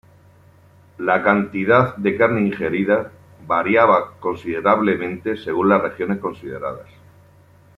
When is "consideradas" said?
6.17-6.87